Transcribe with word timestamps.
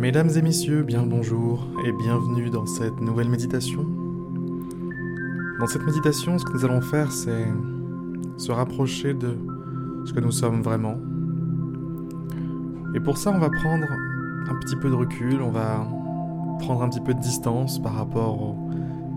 Mesdames 0.00 0.30
et 0.34 0.40
messieurs, 0.40 0.82
bien 0.82 1.02
bonjour 1.02 1.66
et 1.84 1.92
bienvenue 1.92 2.48
dans 2.48 2.64
cette 2.64 3.02
nouvelle 3.02 3.28
méditation. 3.28 3.84
Dans 5.58 5.66
cette 5.66 5.84
méditation, 5.84 6.38
ce 6.38 6.44
que 6.46 6.54
nous 6.54 6.64
allons 6.64 6.80
faire, 6.80 7.12
c'est 7.12 7.46
se 8.38 8.50
rapprocher 8.50 9.12
de 9.12 9.36
ce 10.06 10.14
que 10.14 10.20
nous 10.20 10.30
sommes 10.30 10.62
vraiment. 10.62 10.94
Et 12.94 13.00
pour 13.00 13.18
ça, 13.18 13.30
on 13.30 13.38
va 13.38 13.50
prendre 13.50 13.84
un 14.48 14.54
petit 14.60 14.74
peu 14.76 14.88
de 14.88 14.94
recul, 14.94 15.42
on 15.42 15.50
va 15.50 15.86
prendre 16.60 16.82
un 16.82 16.88
petit 16.88 17.02
peu 17.02 17.12
de 17.12 17.20
distance 17.20 17.78
par 17.78 17.92
rapport 17.92 18.40
aux 18.42 18.56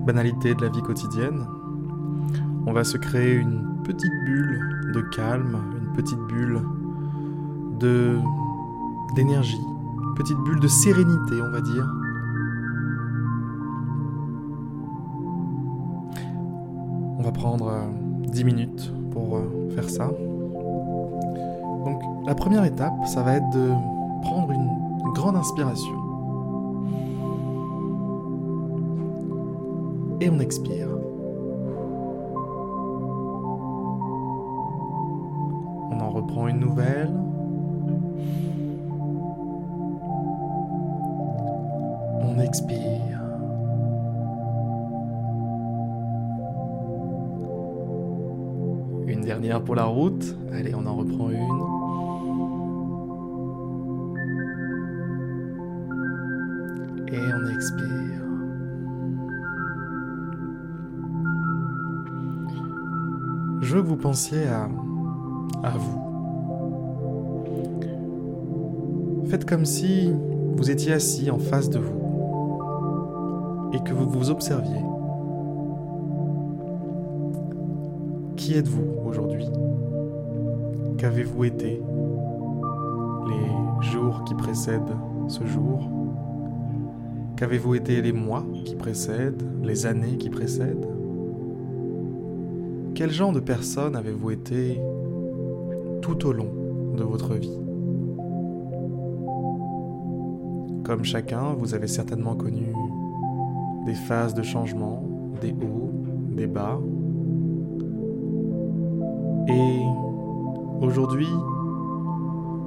banalités 0.05 0.54
de 0.54 0.63
la 0.63 0.70
vie 0.70 0.81
quotidienne. 0.81 1.45
On 2.68 2.73
va 2.73 2.84
se 2.84 2.97
créer 2.97 3.36
une 3.36 3.81
petite 3.86 4.11
bulle 4.25 4.91
de 4.93 5.00
calme, 5.15 5.57
une 5.81 5.93
petite 5.93 6.20
bulle 6.27 6.59
d'énergie, 9.15 9.61
petite 10.15 10.37
bulle 10.39 10.59
de 10.59 10.67
sérénité, 10.67 11.41
on 11.41 11.51
va 11.51 11.61
dire. 11.61 11.87
On 17.17 17.23
va 17.23 17.31
prendre 17.31 17.71
10 18.27 18.41
euh, 18.41 18.45
minutes 18.45 18.93
pour 19.11 19.37
euh, 19.37 19.69
faire 19.75 19.89
ça. 19.89 20.07
Donc 21.86 22.01
la 22.25 22.36
première 22.36 22.63
étape, 22.65 22.93
ça 23.05 23.23
va 23.23 23.36
être 23.36 23.49
de 23.51 23.71
prendre 24.21 24.51
une 24.51 24.69
grande 25.13 25.36
inspiration. 25.36 25.95
Et 30.21 30.29
on 30.29 30.39
expire. 30.39 30.87
On 35.91 36.00
en 36.00 36.09
reprend 36.09 36.47
une 36.47 36.59
nouvelle. 36.59 37.11
On 42.36 42.39
expire. 42.39 43.22
Une 49.06 49.22
dernière 49.22 49.64
pour 49.64 49.76
la 49.76 49.84
route. 49.84 50.36
Allez, 50.52 50.73
on 50.73 50.84
en 50.88 50.95
reprend 50.95 51.30
une. 51.30 51.38
Et 57.14 57.20
on 57.20 57.56
expire. 57.56 58.23
Je 63.61 63.76
veux 63.76 63.84
que 63.84 63.88
vous 63.88 63.98
pensiez 63.98 64.48
à, 64.48 64.67
à 65.61 65.78
vous. 65.78 66.00
Faites 69.28 69.45
comme 69.45 69.66
si 69.66 70.11
vous 70.56 70.72
étiez 70.72 70.94
assis 70.94 71.30
en 71.30 71.38
face 71.38 71.70
de 71.70 71.78
vous 71.78 72.03
et 73.74 73.80
que 73.80 73.94
vous 73.94 74.08
vous 74.08 74.30
observiez. 74.30 74.82
Qui 78.36 78.56
êtes-vous 78.56 79.08
aujourd'hui? 79.08 79.48
Qu'avez-vous 80.98 81.44
été 81.46 81.82
les 83.28 83.86
jours 83.86 84.24
qui 84.26 84.36
précèdent 84.36 84.96
ce 85.28 85.46
jour? 85.46 85.90
Qu'avez-vous 87.36 87.76
été 87.76 88.02
les 88.02 88.14
mois 88.14 88.46
qui 88.64 88.76
précèdent, 88.76 89.44
les 89.64 89.86
années 89.86 90.18
qui 90.18 90.30
précèdent? 90.30 90.88
Quel 92.96 93.10
genre 93.10 93.32
de 93.32 93.40
personne 93.40 93.96
avez-vous 93.96 94.32
été 94.32 94.80
tout 96.02 96.28
au 96.28 96.32
long 96.32 96.52
de 96.96 97.04
votre 97.04 97.34
vie? 97.34 97.60
Comme 100.84 101.04
chacun, 101.04 101.54
vous 101.58 101.74
avez 101.74 101.88
certainement 101.88 102.36
connu 102.36 102.68
des 103.86 103.94
phases 103.94 104.33
de 104.33 104.44
changement, 104.44 105.04
des 105.42 105.52
hauts, 105.52 105.92
des 106.36 106.48
bas. 106.48 106.80
Et 109.48 109.80
aujourd'hui, 110.82 111.27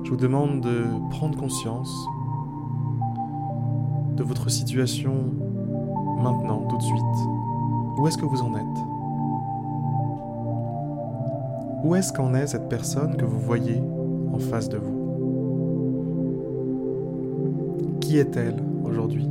je 0.04 0.10
vous 0.10 0.16
demande 0.16 0.60
de 0.60 0.84
prendre 1.10 1.36
conscience 1.38 1.92
de 4.16 4.22
votre 4.22 4.48
situation 4.50 5.12
maintenant, 6.22 6.62
tout 6.68 6.76
de 6.78 6.82
suite. 6.82 7.02
Où 7.98 8.06
est-ce 8.06 8.18
que 8.18 8.24
vous 8.24 8.42
en 8.42 8.54
êtes? 8.54 8.62
Où 11.84 11.94
est-ce 11.94 12.12
qu'en 12.12 12.34
est 12.34 12.46
cette 12.46 12.68
personne 12.68 13.16
que 13.16 13.24
vous 13.24 13.38
voyez 13.38 13.80
en 14.32 14.38
face 14.38 14.68
de 14.68 14.78
vous? 14.78 14.96
Qui 18.00 18.18
est-elle 18.18 18.62
aujourd'hui? 18.84 19.28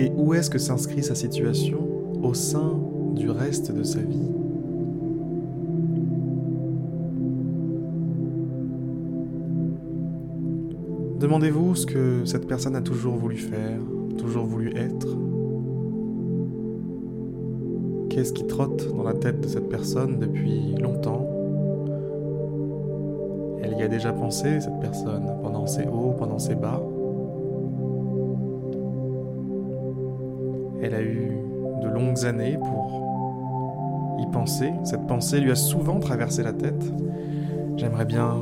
Et 0.00 0.10
où 0.16 0.32
est-ce 0.32 0.48
que 0.48 0.58
s'inscrit 0.58 1.02
sa 1.02 1.14
situation 1.14 1.86
au 2.22 2.32
sein 2.32 2.80
du 3.14 3.28
reste 3.28 3.70
de 3.70 3.82
sa 3.82 4.00
vie? 4.00 4.30
Demandez-vous 11.18 11.74
ce 11.74 11.84
que 11.84 12.24
cette 12.24 12.48
personne 12.48 12.76
a 12.76 12.80
toujours 12.80 13.16
voulu 13.16 13.36
faire, 13.36 13.78
toujours 14.16 14.46
voulu 14.46 14.74
être. 14.74 15.18
Qu'est-ce 18.08 18.32
qui 18.32 18.46
trotte 18.46 18.88
dans 18.96 19.02
la 19.02 19.12
tête 19.12 19.42
de 19.42 19.48
cette 19.48 19.68
personne 19.68 20.18
depuis 20.18 20.76
longtemps? 20.80 21.28
Elle 23.62 23.78
y 23.78 23.82
a 23.82 23.88
déjà 23.88 24.14
pensé, 24.14 24.62
cette 24.62 24.80
personne, 24.80 25.26
pendant 25.42 25.66
ses 25.66 25.84
hauts, 25.84 26.14
pendant 26.16 26.38
ses 26.38 26.54
bas. 26.54 26.82
Longues 32.10 32.24
années 32.24 32.58
pour 32.58 34.16
y 34.18 34.26
penser. 34.32 34.72
Cette 34.84 35.06
pensée 35.06 35.40
lui 35.40 35.50
a 35.50 35.54
souvent 35.54 36.00
traversé 36.00 36.42
la 36.42 36.52
tête. 36.52 36.92
J'aimerais 37.76 38.04
bien 38.04 38.36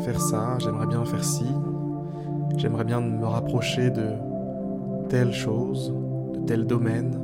faire 0.00 0.20
ça, 0.20 0.58
j'aimerais 0.58 0.86
bien 0.86 1.04
faire 1.04 1.24
ci, 1.24 1.46
j'aimerais 2.56 2.84
bien 2.84 3.00
me 3.00 3.24
rapprocher 3.24 3.90
de 3.90 4.10
telle 5.08 5.32
chose, 5.32 5.92
de 6.34 6.40
tel 6.40 6.66
domaine. 6.66 7.18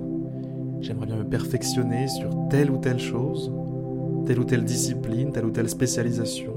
J'aimerais 0.81 1.06
bien 1.06 1.17
me 1.17 1.25
perfectionner 1.25 2.09
sur 2.09 2.31
telle 2.49 2.71
ou 2.71 2.78
telle 2.78 2.99
chose, 2.99 3.53
telle 4.27 4.41
ou 4.41 4.45
telle 4.45 4.65
discipline, 4.65 5.33
telle 5.33 5.45
ou 5.45 5.51
telle 5.51 5.69
spécialisation. 5.69 6.53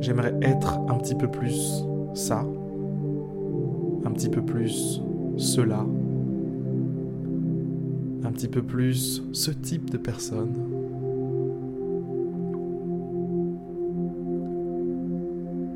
J'aimerais 0.00 0.34
être 0.42 0.78
un 0.88 0.94
petit 0.94 1.16
peu 1.16 1.28
plus 1.28 1.84
ça, 2.14 2.44
un 4.04 4.10
petit 4.12 4.28
peu 4.28 4.42
plus 4.42 5.02
cela, 5.36 5.84
un 8.24 8.32
petit 8.32 8.48
peu 8.48 8.62
plus 8.62 9.22
ce 9.32 9.50
type 9.50 9.90
de 9.90 9.98
personne. 9.98 10.54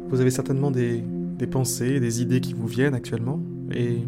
Vous 0.08 0.20
avez 0.20 0.30
certainement 0.30 0.70
des, 0.70 1.02
des 1.38 1.46
pensées, 1.46 2.00
des 2.00 2.20
idées 2.20 2.40
qui 2.40 2.52
vous 2.52 2.66
viennent 2.66 2.94
actuellement 2.94 3.40
et 3.74 3.98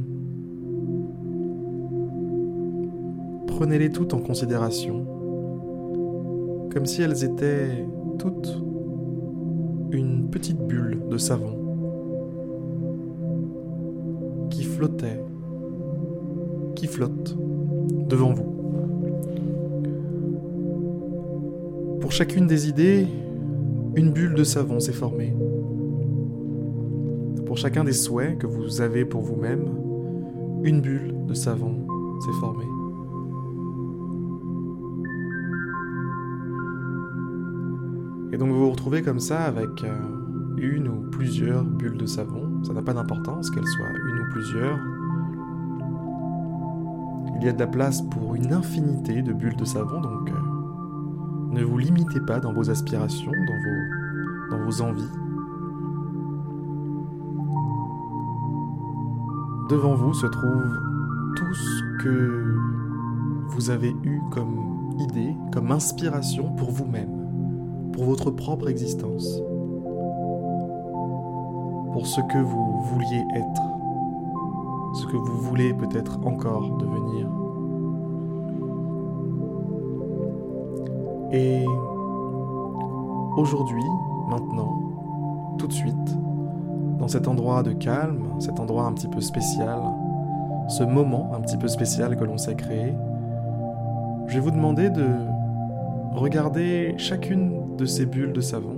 prenez-les 3.47 3.91
toutes 3.91 4.13
en 4.13 4.21
considération, 4.21 5.07
comme 6.73 6.85
si 6.85 7.03
elles 7.03 7.25
étaient 7.25 7.87
toutes 8.19 8.63
une 9.93 10.29
petite 10.29 10.59
bulle 10.59 11.01
de 11.09 11.19
savon 11.19 11.59
qui 14.51 14.65
flottait 14.65 15.21
qui 16.75 16.87
flotte 16.87 17.37
devant 18.15 18.33
vous. 18.33 18.55
Pour 22.01 22.13
chacune 22.13 22.47
des 22.47 22.69
idées, 22.69 23.09
une 23.97 24.13
bulle 24.13 24.35
de 24.35 24.45
savon 24.45 24.79
s'est 24.79 24.93
formée. 24.93 25.35
Pour 27.45 27.59
chacun 27.59 27.83
des 27.83 27.93
souhaits 27.93 28.39
que 28.39 28.47
vous 28.47 28.81
avez 28.81 29.05
pour 29.05 29.23
vous-même, 29.23 29.65
une 30.63 30.81
bulle 30.81 31.13
de 31.27 31.35
savon 31.35 31.87
s'est 32.21 32.39
formée. 32.39 32.65
Et 38.33 38.37
donc 38.37 38.51
vous 38.51 38.61
vous 38.61 38.71
retrouvez 38.71 39.03
comme 39.03 39.21
ça 39.21 39.43
avec 39.43 39.83
euh, 39.83 39.93
une 40.57 40.87
ou 40.87 41.11
plusieurs 41.11 41.65
bulles 41.65 41.99
de 41.99 42.07
savon. 42.07 42.63
Ça 42.63 42.73
n'a 42.73 42.83
pas 42.83 42.95
d'importance 42.95 43.51
qu'elles 43.51 43.67
soient 43.67 43.93
une 44.09 44.21
ou 44.21 44.31
plusieurs. 44.33 44.79
Il 47.45 47.49
y 47.49 47.51
a 47.51 47.53
de 47.53 47.59
la 47.59 47.67
place 47.67 48.01
pour 48.01 48.35
une 48.37 48.55
infinité 48.55 49.21
de 49.21 49.35
bulles 49.35 49.57
de 49.57 49.67
savon, 49.67 50.01
donc 50.01 50.31
euh, 50.31 51.51
ne 51.51 51.63
vous 51.63 51.77
limitez 51.77 52.21
pas 52.21 52.41
dans 52.41 52.55
vos 52.55 52.71
aspirations, 52.71 53.33
dans 54.51 54.65
vos, 54.65 54.81
envies. 54.81 55.03
Devant 59.69 59.95
vous 59.95 60.15
se 60.15 60.27
trouve 60.27 60.79
tout 61.37 61.53
ce 61.53 62.03
que 62.03 62.57
vous 63.49 63.69
avez 63.69 63.95
eu 64.05 64.23
comme 64.31 64.95
idée, 64.99 65.37
comme 65.53 65.71
inspiration 65.71 66.51
pour 66.55 66.71
vous-même, 66.71 67.91
pour 67.93 68.05
votre 68.05 68.31
propre 68.31 68.71
existence, 68.71 69.43
pour 71.93 72.07
ce 72.07 72.23
que 72.23 72.39
vous 72.39 72.81
vouliez 72.85 73.23
être, 73.37 73.74
que 75.15 75.19
vous 75.19 75.41
voulez 75.43 75.73
peut-être 75.73 76.19
encore 76.27 76.77
devenir. 76.77 77.29
Et 81.33 81.65
aujourd'hui, 83.37 83.85
maintenant, 84.29 84.77
tout 85.57 85.69
de 85.69 85.73
suite, 85.73 86.19
dans 86.99 87.07
cet 87.07 87.29
endroit 87.29 87.63
de 87.63 87.73
calme, 87.73 88.25
cet 88.41 88.59
endroit 88.59 88.87
un 88.87 88.93
petit 88.93 89.07
peu 89.07 89.21
spécial, 89.21 89.81
ce 90.69 90.83
moment 90.83 91.33
un 91.33 91.41
petit 91.41 91.59
peu 91.59 91.69
spécial 91.69 92.17
que 92.17 92.25
l'on 92.25 92.39
s'est 92.39 92.57
créé, 92.57 92.93
je 94.27 94.35
vais 94.35 94.41
vous 94.41 94.51
demander 94.51 94.91
de 94.91 95.07
regarder 96.15 96.95
chacune 96.97 97.77
de 97.77 97.85
ces 97.85 98.07
bulles 98.07 98.33
de 98.33 98.41
savon 98.41 98.75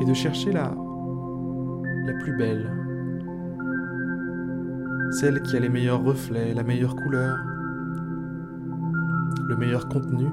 et 0.00 0.06
de 0.06 0.14
chercher 0.14 0.52
la, 0.52 0.72
la 2.06 2.12
plus 2.14 2.36
belle, 2.36 2.70
celle 5.12 5.42
qui 5.42 5.56
a 5.56 5.60
les 5.60 5.68
meilleurs 5.68 6.02
reflets, 6.02 6.54
la 6.54 6.62
meilleure 6.62 6.96
couleur, 6.96 7.36
le 9.46 9.56
meilleur 9.56 9.88
contenu. 9.88 10.26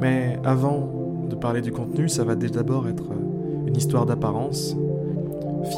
Mais 0.00 0.38
avant 0.44 1.26
de 1.28 1.34
parler 1.34 1.60
du 1.60 1.72
contenu, 1.72 2.08
ça 2.08 2.22
va 2.24 2.36
d'abord 2.36 2.86
être 2.86 3.04
une 3.66 3.76
histoire 3.76 4.06
d'apparence. 4.06 4.76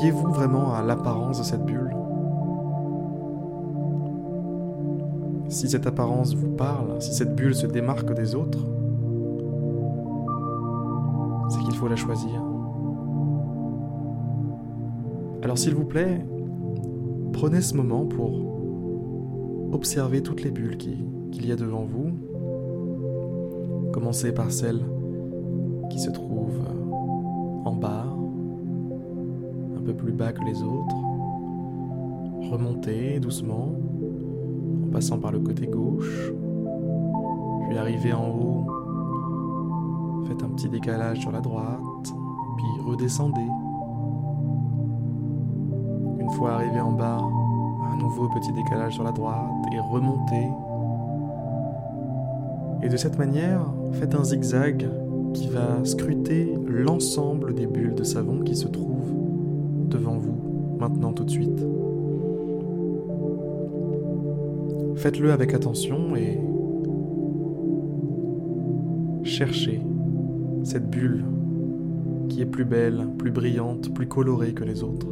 Fiez-vous 0.01 0.31
vraiment 0.33 0.75
à 0.75 0.83
l'apparence 0.83 1.39
de 1.39 1.45
cette 1.45 1.65
bulle 1.65 1.95
Si 5.49 5.71
cette 5.71 5.87
apparence 5.87 6.35
vous 6.35 6.51
parle, 6.51 7.01
si 7.01 7.15
cette 7.15 7.35
bulle 7.35 7.55
se 7.55 7.67
démarque 7.67 8.13
des 8.13 8.35
autres, 8.35 8.67
c'est 11.49 11.61
qu'il 11.61 11.75
faut 11.75 11.89
la 11.89 11.97
choisir. 11.97 12.48
Alors 15.43 15.57
s'il 15.57 15.75
vous 15.75 15.85
plaît, 15.85 16.25
prenez 17.33 17.61
ce 17.61 17.77
moment 17.77 18.05
pour 18.05 18.33
observer 19.73 20.23
toutes 20.23 20.43
les 20.43 20.51
bulles 20.51 20.77
qu'il 20.77 21.47
y 21.47 21.53
a 21.53 21.57
devant 21.57 21.85
vous. 21.85 22.11
Commencez 23.93 24.33
par 24.33 24.51
celle 24.51 24.81
qui 25.91 26.01
se 26.01 26.11
trouve 26.11 26.59
en 27.65 27.73
bas, 27.73 28.07
un 29.77 29.83
peu 29.83 29.95
plus 29.95 30.13
bas 30.13 30.33
que 30.33 30.45
les 30.45 30.63
autres. 30.63 30.97
Remontez 32.51 33.21
doucement 33.21 33.75
en 34.87 34.91
passant 34.91 35.19
par 35.19 35.31
le 35.33 35.39
côté 35.39 35.67
gauche, 35.67 36.33
puis 37.69 37.79
arrivez 37.79 38.13
en 38.13 38.29
haut, 38.29 38.67
faites 40.27 40.43
un 40.43 40.49
petit 40.49 40.69
décalage 40.69 41.21
sur 41.21 41.31
la 41.31 41.41
droite, 41.41 41.79
puis 42.57 42.67
redescendez. 42.85 43.49
Une 46.29 46.35
fois 46.35 46.53
arrivé 46.53 46.79
en 46.79 46.93
bas, 46.93 47.23
un 47.91 47.97
nouveau 47.97 48.29
petit 48.29 48.53
décalage 48.53 48.93
sur 48.93 49.03
la 49.03 49.13
droite 49.13 49.49
et 49.73 49.81
remontez. 49.81 50.47
Et 52.83 52.91
de 52.91 52.97
cette 52.99 53.19
manière, 53.19 53.63
faites 53.95 54.15
un 54.15 54.25
zigzag 54.25 54.87
qui 55.33 55.49
va 55.49 55.83
scruter 55.85 56.55
l'ensemble 56.67 57.55
des 57.55 57.67
bulles 57.67 57.95
de 57.95 58.05
savon 58.05 58.41
qui 58.41 58.55
se 58.57 58.69
trouvent 58.69 59.11
devant 59.89 60.19
vous 60.19 60.77
maintenant 60.79 61.15
tout 61.15 61.25
de 61.25 61.31
suite. 61.31 61.67
Faites-le 64.97 65.33
avec 65.33 65.55
attention 65.55 66.15
et 66.15 66.39
cherchez 69.23 69.81
cette 70.63 70.91
bulle 70.91 71.25
qui 72.29 72.43
est 72.43 72.47
plus 72.47 72.67
belle, 72.67 73.07
plus 73.17 73.31
brillante, 73.31 73.95
plus 73.95 74.07
colorée 74.07 74.53
que 74.53 74.65
les 74.65 74.83
autres. 74.83 75.07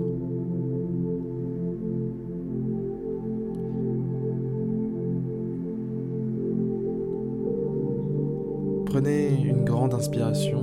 Inspiration. 10.06 10.62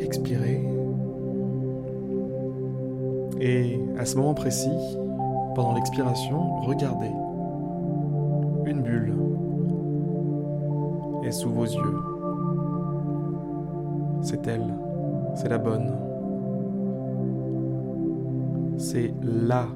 Expirez. 0.00 0.62
Et 3.40 3.80
à 3.98 4.04
ce 4.04 4.16
moment 4.16 4.34
précis, 4.34 4.68
pendant 5.54 5.74
l'expiration, 5.74 6.60
regardez 6.60 7.10
une 8.66 8.82
bulle 8.82 9.14
est 11.24 11.32
sous 11.32 11.50
vos 11.50 11.64
yeux. 11.64 11.98
C'est 14.20 14.46
elle, 14.46 14.74
c'est 15.34 15.48
la 15.48 15.58
bonne. 15.58 15.96
C'est 18.76 19.14
la 19.22 19.66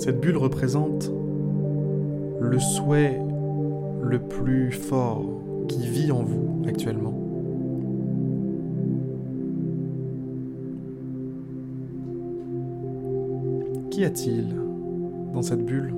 Cette 0.00 0.18
bulle 0.18 0.38
représente 0.38 1.12
le 2.40 2.58
souhait 2.58 3.20
le 4.02 4.18
plus 4.18 4.72
fort 4.72 5.26
qui 5.68 5.86
vit 5.86 6.10
en 6.10 6.22
vous 6.22 6.62
actuellement. 6.66 7.12
Qu'y 13.90 14.04
a-t-il 14.06 14.54
dans 15.34 15.42
cette 15.42 15.66
bulle? 15.66 15.92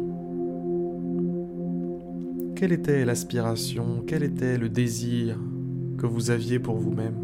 Quelle 2.56 2.72
était 2.72 3.04
l'aspiration, 3.04 4.02
quel 4.04 4.24
était 4.24 4.58
le 4.58 4.68
désir 4.68 5.38
que 5.96 6.06
vous 6.06 6.32
aviez 6.32 6.58
pour 6.58 6.74
vous-même 6.74 7.14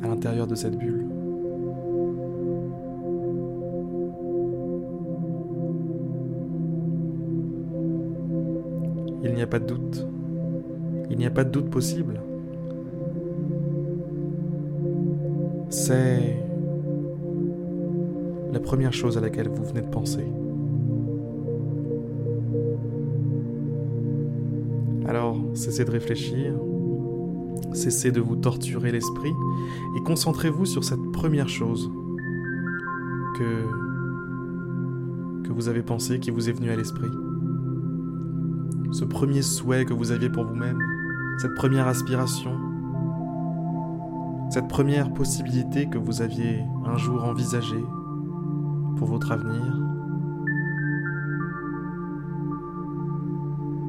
à 0.00 0.06
l'intérieur 0.06 0.46
de 0.46 0.54
cette 0.54 0.78
bulle? 0.78 1.07
Il 9.22 9.34
n'y 9.34 9.42
a 9.42 9.46
pas 9.46 9.58
de 9.58 9.66
doute. 9.66 10.06
Il 11.10 11.18
n'y 11.18 11.26
a 11.26 11.30
pas 11.30 11.44
de 11.44 11.50
doute 11.50 11.70
possible. 11.70 12.20
C'est 15.70 16.36
la 18.52 18.60
première 18.60 18.92
chose 18.92 19.18
à 19.18 19.20
laquelle 19.20 19.48
vous 19.48 19.64
venez 19.64 19.82
de 19.82 19.88
penser. 19.88 20.24
Alors, 25.06 25.38
cessez 25.54 25.84
de 25.84 25.90
réfléchir, 25.90 26.54
cessez 27.72 28.12
de 28.12 28.20
vous 28.20 28.36
torturer 28.36 28.92
l'esprit 28.92 29.32
et 29.96 30.02
concentrez-vous 30.04 30.66
sur 30.66 30.84
cette 30.84 31.02
première 31.12 31.48
chose 31.48 31.90
que, 33.36 33.64
que 35.44 35.52
vous 35.52 35.68
avez 35.68 35.82
pensé, 35.82 36.20
qui 36.20 36.30
vous 36.30 36.48
est 36.48 36.52
venue 36.52 36.70
à 36.70 36.76
l'esprit 36.76 37.10
ce 38.90 39.04
premier 39.04 39.42
souhait 39.42 39.84
que 39.84 39.92
vous 39.92 40.12
aviez 40.12 40.30
pour 40.30 40.44
vous-même, 40.44 40.78
cette 41.38 41.54
première 41.54 41.86
aspiration, 41.86 42.52
cette 44.50 44.68
première 44.68 45.12
possibilité 45.12 45.88
que 45.88 45.98
vous 45.98 46.22
aviez 46.22 46.64
un 46.86 46.96
jour 46.96 47.24
envisagée 47.24 47.84
pour 48.96 49.08
votre 49.08 49.30
avenir. 49.30 49.76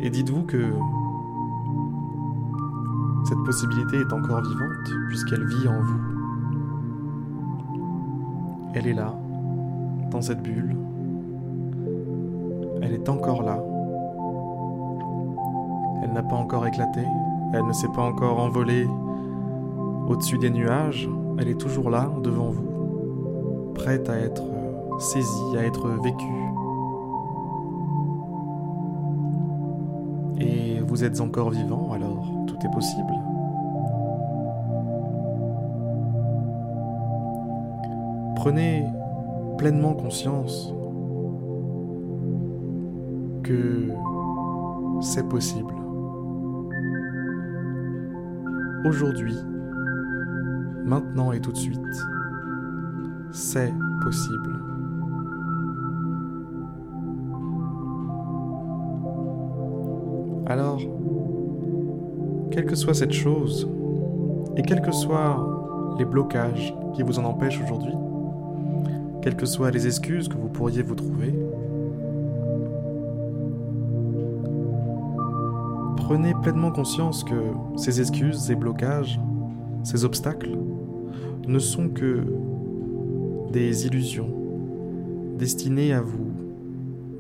Et 0.02 0.10
dites-vous 0.10 0.44
que 0.44 0.72
cette 3.26 3.44
possibilité 3.46 3.98
est 3.98 4.14
encore 4.14 4.42
vivante 4.42 4.92
puisqu'elle 5.08 5.46
vit 5.46 5.68
en 5.68 5.82
vous. 5.82 6.00
Elle 8.74 8.88
est 8.88 8.94
là, 8.94 9.14
dans 10.12 10.22
cette 10.22 10.44
bulle. 10.44 10.76
Elle 12.82 12.94
est 12.94 13.10
encore 13.10 13.44
là. 13.44 13.60
Elle 16.02 16.14
n'a 16.14 16.24
pas 16.24 16.36
encore 16.36 16.66
éclaté, 16.66 17.02
elle 17.54 17.66
ne 17.66 17.74
s'est 17.74 17.90
pas 17.90 18.02
encore 18.02 18.40
envolée 18.40 18.88
au-dessus 20.08 20.38
des 20.38 20.50
nuages, 20.50 21.10
elle 21.38 21.48
est 21.48 21.60
toujours 21.60 21.90
là, 21.90 22.10
devant 22.24 22.50
vous, 22.50 23.72
prête 23.76 24.10
à 24.10 24.18
être 24.18 24.44
saisie, 25.00 25.58
à 25.58 25.64
être 25.64 25.88
vécue. 25.88 26.26
Et 30.40 30.80
vous 30.82 31.04
êtes 31.04 31.22
encore 31.22 31.52
vivant, 31.52 31.92
alors 31.94 32.26
tout 32.48 32.58
est 32.66 32.72
possible. 32.72 33.14
Prenez 38.36 38.86
pleinement 39.58 39.94
conscience 39.94 40.74
que 43.44 43.90
c'est 45.02 45.28
possible. 45.28 45.74
Aujourd'hui, 48.86 49.36
maintenant 50.86 51.32
et 51.32 51.40
tout 51.40 51.52
de 51.52 51.58
suite. 51.58 51.80
C'est 53.32 53.74
possible. 54.02 54.60
Alors, 60.48 60.82
quelle 62.52 62.66
que 62.66 62.76
soit 62.76 62.94
cette 62.94 63.12
chose, 63.12 63.70
et 64.58 64.64
quels 64.64 64.82
que 64.82 64.92
soient 64.92 65.96
les 66.00 66.06
blocages 66.06 66.74
qui 66.96 67.04
vous 67.04 67.20
en 67.20 67.26
empêchent 67.26 67.62
aujourd'hui, 67.62 67.94
quelles 69.22 69.36
que 69.36 69.46
soient 69.46 69.72
les 69.72 69.86
excuses 69.86 70.28
que 70.28 70.38
vous 70.38 70.50
pourriez 70.50 70.82
vous 70.82 70.96
trouver, 70.96 71.39
prenez 76.10 76.34
pleinement 76.34 76.72
conscience 76.72 77.24
que 77.24 77.36
ces 77.78 78.02
excuses, 78.02 78.40
ces 78.40 78.56
blocages, 78.56 79.20
ces 79.84 80.06
obstacles 80.06 80.58
ne 81.48 81.60
sont 81.60 81.88
que 81.88 82.24
des 83.52 83.86
illusions 83.86 84.32
destinées 85.38 85.94
à 85.94 86.02
vous 86.02 86.32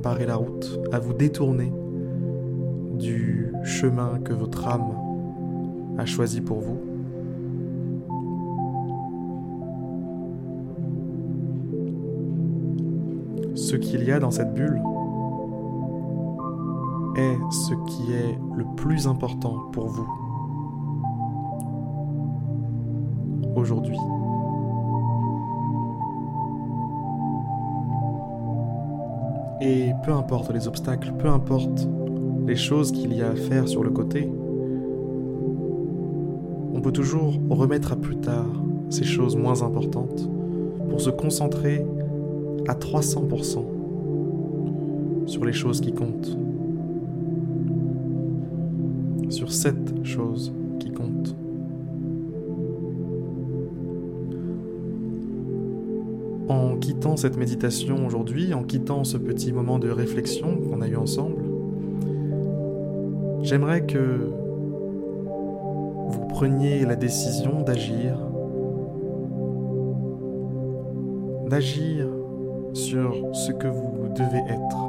barrer 0.01 0.25
la 0.25 0.37
route, 0.37 0.79
à 0.91 0.97
vous 0.97 1.13
détourner 1.13 1.71
du 2.97 3.51
chemin 3.63 4.17
que 4.23 4.33
votre 4.33 4.67
âme 4.67 4.95
a 5.99 6.07
choisi 6.07 6.41
pour 6.41 6.59
vous. 6.59 6.79
Ce 13.53 13.75
qu'il 13.75 14.03
y 14.03 14.11
a 14.11 14.17
dans 14.17 14.31
cette 14.31 14.55
bulle 14.55 14.81
est 17.19 17.37
ce 17.51 17.73
qui 17.73 18.13
est 18.13 18.39
le 18.55 18.65
plus 18.75 19.07
important 19.07 19.59
pour 19.71 19.87
vous 19.87 20.07
aujourd'hui. 23.55 23.97
Et 29.61 29.91
peu 30.05 30.13
importe 30.13 30.51
les 30.53 30.67
obstacles, 30.67 31.13
peu 31.19 31.27
importe 31.27 31.87
les 32.47 32.55
choses 32.55 32.91
qu'il 32.91 33.13
y 33.13 33.21
a 33.21 33.29
à 33.31 33.35
faire 33.35 33.67
sur 33.67 33.83
le 33.83 33.89
côté, 33.89 34.31
on 36.73 36.81
peut 36.81 36.93
toujours 36.93 37.33
remettre 37.49 37.91
à 37.91 37.97
plus 37.97 38.17
tard 38.17 38.47
ces 38.89 39.03
choses 39.03 39.35
moins 39.35 39.61
importantes 39.61 40.29
pour 40.89 41.01
se 41.01 41.09
concentrer 41.09 41.85
à 42.67 42.73
300% 42.73 43.65
sur 45.25 45.45
les 45.45 45.53
choses 45.53 45.81
qui 45.81 45.93
comptent. 45.93 46.37
Sur 49.29 49.51
cette 49.51 50.05
chose 50.05 50.51
qui 50.79 50.91
compte. 50.91 51.35
En 56.49 56.77
quittant 56.77 57.15
cette 57.15 57.37
méditation 57.37 58.05
aujourd'hui, 58.07 58.53
en 58.55 58.63
quittant 58.63 59.03
ce 59.03 59.17
petit 59.17 59.53
moment 59.53 59.77
de 59.77 59.89
réflexion 59.89 60.57
qu'on 60.57 60.81
a 60.81 60.87
eu 60.87 60.95
ensemble, 60.95 61.43
j'aimerais 63.43 63.85
que 63.85 64.31
vous 66.07 66.25
preniez 66.25 66.85
la 66.85 66.95
décision 66.95 67.61
d'agir, 67.61 68.17
d'agir 71.47 72.07
sur 72.73 73.15
ce 73.33 73.51
que 73.51 73.67
vous 73.67 74.07
devez 74.15 74.39
être. 74.49 74.88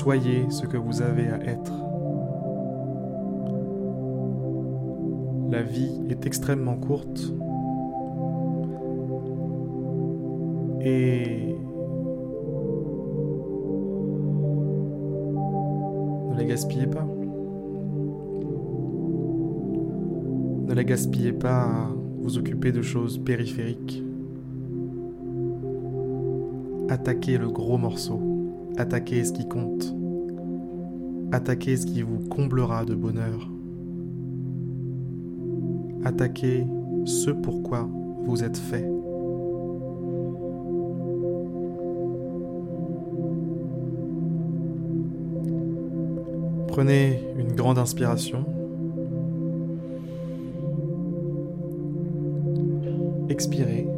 Soyez 0.00 0.48
ce 0.48 0.64
que 0.64 0.78
vous 0.78 1.02
avez 1.02 1.28
à 1.28 1.44
être. 1.44 1.74
La 5.50 5.60
vie 5.62 6.00
est 6.08 6.24
extrêmement 6.24 6.76
courte 6.76 7.20
et 10.80 11.54
ne 16.30 16.34
la 16.34 16.44
gaspillez 16.44 16.86
pas. 16.86 17.06
Ne 20.66 20.72
la 20.72 20.82
gaspillez 20.82 21.32
pas 21.34 21.60
à 21.60 21.90
vous 22.22 22.38
occuper 22.38 22.72
de 22.72 22.80
choses 22.80 23.22
périphériques. 23.22 24.02
Attaquez 26.88 27.36
le 27.36 27.50
gros 27.50 27.76
morceau. 27.76 28.29
Attaquez 28.80 29.24
ce 29.26 29.32
qui 29.32 29.46
compte. 29.46 29.94
Attaquez 31.32 31.76
ce 31.76 31.84
qui 31.84 32.00
vous 32.00 32.18
comblera 32.30 32.86
de 32.86 32.94
bonheur. 32.94 33.50
Attaquez 36.02 36.66
ce 37.04 37.30
pourquoi 37.30 37.86
vous 38.24 38.42
êtes 38.42 38.56
fait. 38.56 38.90
Prenez 46.68 47.22
une 47.36 47.52
grande 47.52 47.76
inspiration. 47.76 48.46
Expirez. 53.28 53.89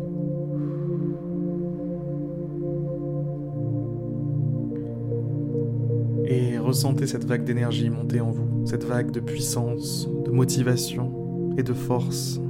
Ressentez 6.72 7.06
cette 7.06 7.26
vague 7.26 7.44
d'énergie 7.44 7.90
monter 7.90 8.22
en 8.22 8.30
vous, 8.30 8.66
cette 8.66 8.84
vague 8.84 9.10
de 9.10 9.20
puissance, 9.20 10.08
de 10.24 10.30
motivation 10.30 11.54
et 11.58 11.62
de 11.62 11.74
force. 11.74 12.40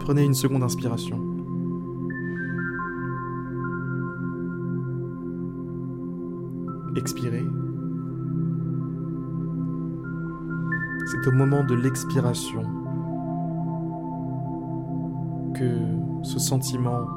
Prenez 0.00 0.22
une 0.22 0.34
seconde 0.34 0.62
inspiration. 0.62 1.18
Expirez. 6.94 7.42
C'est 11.06 11.26
au 11.26 11.32
moment 11.32 11.64
de 11.64 11.74
l'expiration 11.74 12.64
que 15.54 15.70
ce 16.22 16.38
sentiment 16.38 17.08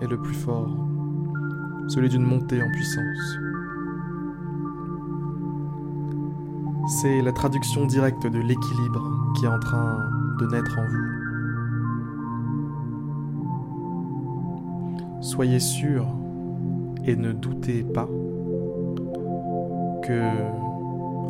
est 0.00 0.08
le 0.08 0.20
plus 0.20 0.34
fort, 0.34 0.76
celui 1.86 2.08
d'une 2.08 2.24
montée 2.24 2.60
en 2.60 2.70
puissance. 2.72 3.51
C'est 6.86 7.22
la 7.22 7.32
traduction 7.32 7.86
directe 7.86 8.26
de 8.26 8.40
l'équilibre 8.40 9.32
qui 9.36 9.44
est 9.44 9.48
en 9.48 9.60
train 9.60 9.98
de 10.40 10.46
naître 10.46 10.76
en 10.78 10.84
vous. 10.84 11.06
Soyez 15.20 15.60
sûr 15.60 16.04
et 17.06 17.14
ne 17.14 17.30
doutez 17.30 17.84
pas 17.84 18.08
que 20.02 20.22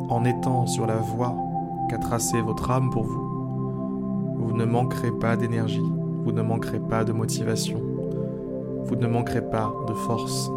en 0.09 0.25
étant 0.25 0.67
sur 0.67 0.87
la 0.87 0.97
voie 0.97 1.37
qu'a 1.91 1.99
tracée 1.99 2.41
votre 2.41 2.71
âme 2.71 2.89
pour 2.91 3.05
vous, 3.05 4.37
vous 4.39 4.57
ne 4.57 4.65
manquerez 4.65 5.13
pas 5.13 5.37
d'énergie, 5.37 5.85
vous 6.25 6.33
ne 6.33 6.41
manquerez 6.41 6.81
pas 6.81 7.05
de 7.05 7.13
motivation, 7.13 7.79
vous 8.85 8.97
ne 8.97 9.07
manquerez 9.07 9.43
pas 9.43 9.71
de 9.87 9.93
force 9.93 10.51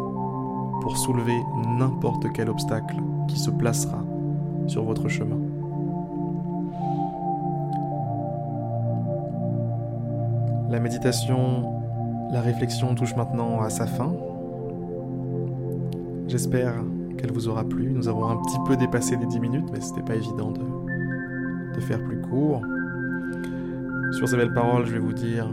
pour 0.80 0.96
soulever 0.96 1.38
n'importe 1.78 2.32
quel 2.32 2.48
obstacle 2.48 2.96
qui 3.28 3.38
se 3.38 3.50
placera 3.50 4.02
sur 4.66 4.84
votre 4.84 5.08
chemin. 5.08 5.38
La 10.70 10.80
méditation, 10.80 11.72
la 12.32 12.40
réflexion 12.40 12.94
touche 12.94 13.14
maintenant 13.16 13.60
à 13.60 13.70
sa 13.70 13.86
fin. 13.86 14.14
J'espère 16.28 16.74
qu'elle 17.16 17.32
vous 17.32 17.48
aura 17.48 17.64
plu. 17.64 17.90
Nous 17.92 18.08
avons 18.08 18.28
un 18.28 18.36
petit 18.36 18.58
peu 18.66 18.76
dépassé 18.76 19.16
les 19.16 19.26
10 19.26 19.40
minutes, 19.40 19.68
mais 19.72 19.80
ce 19.80 19.90
n'était 19.90 20.02
pas 20.02 20.16
évident 20.16 20.50
de, 20.50 20.60
de 21.74 21.80
faire 21.80 22.02
plus 22.02 22.20
court. 22.20 22.62
Sur 24.12 24.28
ces 24.28 24.36
belles 24.36 24.52
paroles, 24.52 24.86
je 24.86 24.92
vais 24.92 24.98
vous 24.98 25.12
dire 25.12 25.48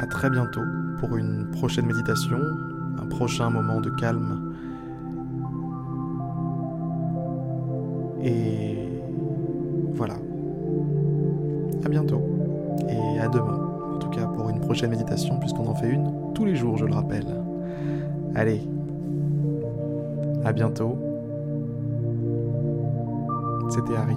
à 0.00 0.06
très 0.06 0.30
bientôt 0.30 0.62
pour 0.98 1.16
une 1.16 1.50
prochaine 1.50 1.86
méditation, 1.86 2.38
un 3.00 3.06
prochain 3.06 3.50
moment 3.50 3.80
de 3.80 3.90
calme 3.90 4.39
Et 8.22 8.88
voilà. 9.92 10.14
À 11.84 11.88
bientôt. 11.88 12.20
Et 12.88 13.18
à 13.20 13.28
demain. 13.28 13.68
En 13.94 13.98
tout 13.98 14.10
cas 14.10 14.26
pour 14.26 14.48
une 14.50 14.60
prochaine 14.60 14.90
méditation, 14.90 15.38
puisqu'on 15.38 15.66
en 15.66 15.74
fait 15.74 15.88
une 15.88 16.10
tous 16.34 16.44
les 16.44 16.56
jours, 16.56 16.76
je 16.76 16.86
le 16.86 16.94
rappelle. 16.94 17.26
Allez. 18.34 18.60
À 20.44 20.52
bientôt. 20.52 20.98
C'était 23.68 23.96
Harry. 23.96 24.16